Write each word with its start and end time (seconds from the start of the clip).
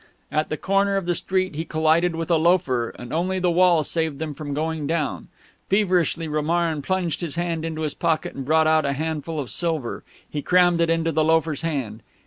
At 0.31 0.49
the 0.49 0.57
corner 0.57 0.97
of 0.97 1.05
the 1.05 1.13
street 1.13 1.53
he 1.53 1.63
collided 1.63 2.15
with 2.15 2.31
a 2.31 2.35
loafer, 2.37 2.89
and 2.97 3.13
only 3.13 3.37
the 3.37 3.51
wall 3.51 3.83
saved 3.83 4.17
them 4.17 4.33
from 4.33 4.55
going 4.55 4.87
down. 4.87 5.27
Feverishly 5.69 6.27
Romarin 6.27 6.81
plunged 6.81 7.21
his 7.21 7.35
hand 7.35 7.63
into 7.63 7.81
his 7.81 7.93
pocket 7.93 8.33
and 8.33 8.43
brought 8.43 8.65
out 8.65 8.83
a 8.83 8.93
handful 8.93 9.39
of 9.39 9.51
silver. 9.51 10.03
He 10.27 10.41
crammed 10.41 10.81
it 10.81 10.89
into 10.89 11.11
the 11.11 11.23
loafer's 11.23 11.61
hand. 11.61 12.01